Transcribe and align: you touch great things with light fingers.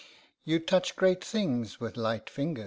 you 0.43 0.57
touch 0.57 0.95
great 0.95 1.23
things 1.23 1.79
with 1.79 1.95
light 1.95 2.27
fingers. 2.27 2.59